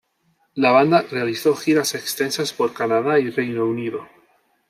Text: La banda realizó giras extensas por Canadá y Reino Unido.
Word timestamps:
La 0.55 0.71
banda 0.71 1.03
realizó 1.11 1.55
giras 1.55 1.93
extensas 1.93 2.53
por 2.53 2.73
Canadá 2.73 3.19
y 3.19 3.29
Reino 3.29 3.67
Unido. 3.67 4.07